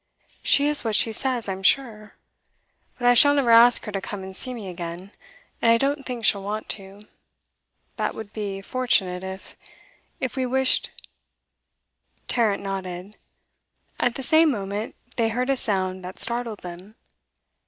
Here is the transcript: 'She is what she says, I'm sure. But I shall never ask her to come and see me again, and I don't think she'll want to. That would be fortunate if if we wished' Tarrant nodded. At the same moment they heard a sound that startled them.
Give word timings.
'She 0.41 0.67
is 0.67 0.83
what 0.83 0.95
she 0.95 1.11
says, 1.11 1.47
I'm 1.47 1.61
sure. 1.61 2.15
But 2.97 3.05
I 3.05 3.13
shall 3.13 3.35
never 3.35 3.51
ask 3.51 3.85
her 3.85 3.91
to 3.91 4.01
come 4.01 4.23
and 4.23 4.35
see 4.35 4.51
me 4.51 4.67
again, 4.67 5.11
and 5.61 5.71
I 5.71 5.77
don't 5.77 6.07
think 6.07 6.25
she'll 6.25 6.41
want 6.41 6.67
to. 6.69 7.01
That 7.97 8.15
would 8.15 8.33
be 8.33 8.61
fortunate 8.61 9.23
if 9.23 9.55
if 10.19 10.35
we 10.35 10.47
wished' 10.47 10.89
Tarrant 12.27 12.63
nodded. 12.63 13.15
At 13.99 14.15
the 14.15 14.23
same 14.23 14.49
moment 14.49 14.95
they 15.17 15.29
heard 15.29 15.51
a 15.51 15.55
sound 15.55 16.03
that 16.03 16.17
startled 16.17 16.61
them. 16.61 16.95